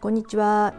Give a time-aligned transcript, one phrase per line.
[0.00, 0.72] こんにちは。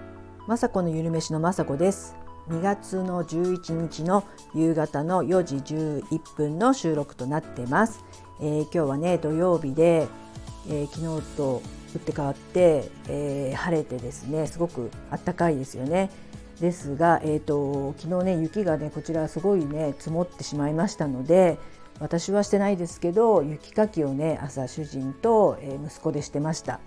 [0.47, 2.15] まさこのゆるめしのまさこです。
[2.49, 4.23] 2月の11日の
[4.55, 8.03] 夕方の4時11分の収録となってます。
[8.39, 10.07] えー、今日はね土曜日で、
[10.67, 11.61] えー、昨日と
[11.93, 16.09] 打って変わって、えー、晴れてですねすごく暖かいですよね。
[16.59, 21.59] ですが、えーと、昨日ね雪がねこちらすごいね積もってしまいましたので
[21.99, 26.79] 私はしてないですけど雪かきをね朝主人と、え息子でしてました。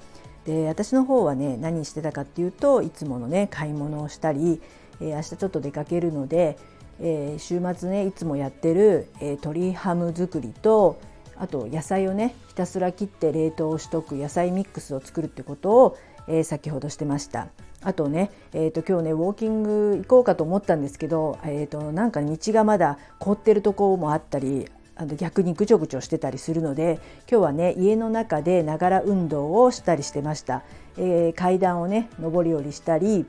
[0.44, 4.60] で私の方はね何してたかっていうといつものね買い物をしたり、
[5.00, 6.58] えー、明日ちょっと出かけるので、
[7.00, 11.00] えー、週末ねいつもやってる、えー、鶏ハム作りと
[11.36, 17.48] あと野菜をねひたすら切って冷凍しとく野菜ミックスを作るってことを、えー、先ほどしてました。
[17.82, 30.62] あとね、えー、と今日ねウォーキング行こうかと思ったんですけど、えー、となんか道がまだ凍ってるとこもあったりあの逆にぐちょぐちょしてたりするので今日はね家の中でながら運動をしたりしてました、
[30.96, 33.26] えー、階段をね上り下りしたり、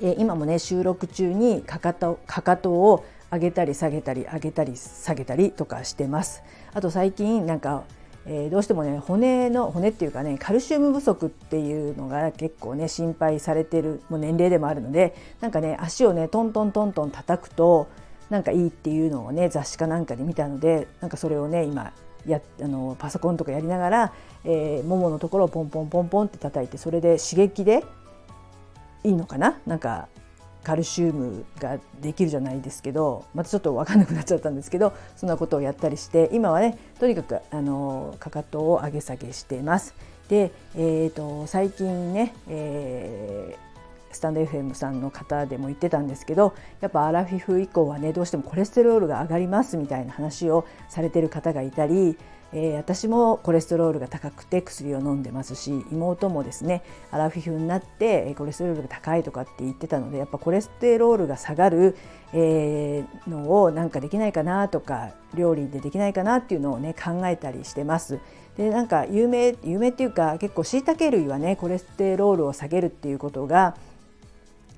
[0.00, 6.42] えー、今もね収録中にかかとかかとを上げたり下げたり上げたり下げたりとかしてます。
[6.72, 7.84] あと最近なんか
[8.26, 17.88] えー、どうしてもね骨の骨っていうかねカルシウム不足っていうのが結構ね心配されてるもう年齢でもあるのでなんかね足をねトントントントン叩くと
[18.30, 21.92] なんかいいっていうのをね雑誌かなんかで見たのでなんかそれをね今
[22.26, 24.12] やあのパソコンとかやりながら、
[24.44, 27.84] えー、もものところをポンポンポンポンって叩いてそれで刺激で
[29.02, 29.58] いいのかな？
[29.66, 30.08] なんか
[30.62, 39.94] カルシウムができるじゃないですけどまたちょっと分かんなくなっちゃったんですけどそんなことをやったりして今はねとにかくあのかかとを上げ下げしてます。
[40.28, 43.43] で、えーと、最近ね、えー
[44.16, 52.16] スタンド FM さんの方でも言ってたんですけどやっぱアラフィフ以降はねどうしてもコレステロールが上がりますみたいな話をされてる方がいたり、
[52.52, 61.96] えー、私もコレステロールが高くて薬を飲んでますし妹もですねアラフィフになってコレステロールが高いとかって言ってたのでやっぱコレステロールが下がる、
[62.32, 68.20] えー、のをなんかできないかなとか料理でできないかなっていうのをね考えたりしてます。
[68.56, 73.74] でなんか有名有名っていうか結構しいたけ類はねコレステロールを下げるっていうことが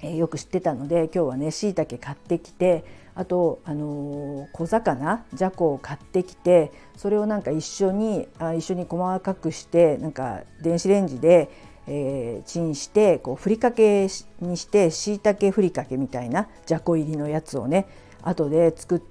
[0.07, 2.85] えー、よく知ってたので今日はねしいたけ買ってきて
[3.15, 11.51] あと、あのー、小魚じゃこを買ってきてそれをなんか一緒にあ一緒に細かくしてなんか電子レンジで、
[11.89, 14.09] えー、チンしてこうふりかけ
[14.41, 17.89] にしてしいたけふりかけみたいなじゃこ入りのやつをね
[18.23, 19.07] 後で作って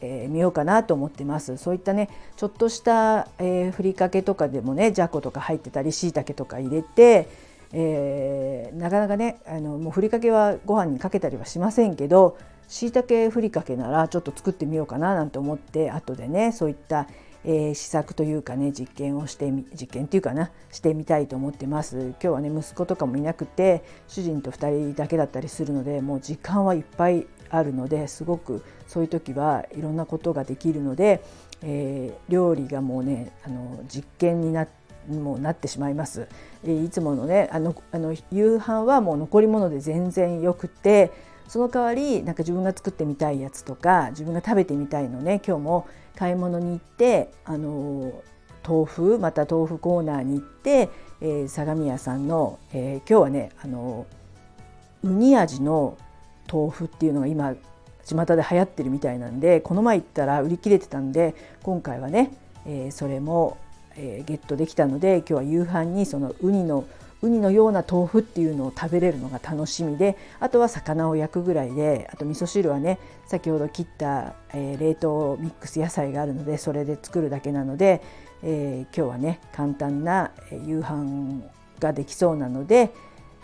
[0.00, 1.56] み、えー、ようかなと思ってます。
[1.56, 7.26] そういったねちょっとした、えー、ふりかけとかでもねじゃことか入ってたりしいたけとか入れて
[7.72, 12.36] えー、なかなかねあのもうふりかけはご飯にかけたりはしませんけど
[12.68, 17.08] しいたけふりかけならちょっと作ってみようかななんて思って後でねそういった、
[17.44, 21.98] えー、試作というかね実験をしてみ実験っていうかなしてみたいと思ってます。
[21.98, 31.24] 今日はね息子とかもいなくて主人と2人だけだったりするのでもう時間はいっぱいあるのですごくそういう時はいろんなことができるので、
[31.62, 36.28] えー、料理がもうねあの実験になってもなってしまいます。
[36.64, 41.12] いつものねあのあの夕飯はもう残り物で全然よくて
[41.48, 48.22] その代わりなんか自分が作ってみたいやつとか自分が食べてみたいのね今日も買い物に行ってあの
[48.66, 50.90] 豆腐また豆腐コーナーに行って、
[51.20, 54.06] えー、相模屋さんの、えー、今日はねあの
[55.02, 55.96] ウニ味の
[56.52, 57.54] 豆腐っていうのが今
[58.04, 62.32] 巷で流行ってるみたいなんでこの前行ったら売り切れてたんで今回はね、
[62.66, 63.58] えー、それも
[64.00, 66.86] えー、ゲットできたので今日は夕飯にそのウニの
[67.22, 78.00] ウニのような豆腐っていうのを食べれるのが楽しみであとは魚を焼くぐらいであと味噌汁はね先ほど切った、えー、冷凍ミックス野菜があるのでそれで作るだけなので、
[78.42, 81.42] えー、今日はね簡単な夕飯
[81.78, 82.90] ができそうなので、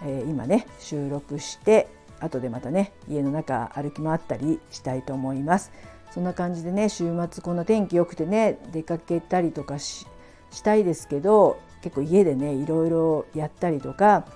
[0.03, 1.87] えー、今ね収録して
[2.19, 5.71] 後でまたね家の中歩き回ったりしたいと思います。
[6.13, 10.07] そんな感じでね週末こんな天気良くてね出かけたりとかし
[10.51, 14.27] したいですけど結構家でねいろいろやったりとか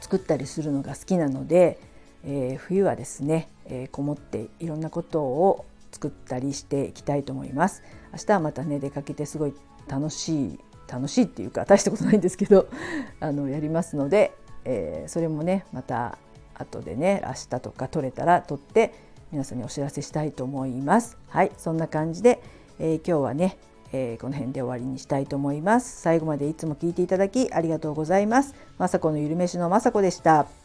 [0.00, 1.78] 作ったりするのが好きなので、
[2.24, 7.82] えー、冬はですね、えー、こもっていろんなことを作ったりしていきたいと思います。
[8.12, 9.54] 明日はまたね出かけてすごい
[9.88, 10.58] 楽しい
[10.88, 12.68] 楽しいっていうか大したことないんですけど
[13.20, 14.32] あのやりますので、
[14.64, 16.18] えー、それもねまた
[16.54, 18.92] 後でね明日とか撮れたら撮って
[19.32, 21.16] 皆さんにお知らせしたいと思います。
[21.28, 22.42] はいそんな感じで、
[22.78, 23.56] え、今日はね
[23.92, 26.00] えー、この辺で終わりにしたいと思います。
[26.00, 28.54] 最後までいつも聞いていただきありがとうございます。
[28.78, 30.59] まさこのゆるめしのまさこでした。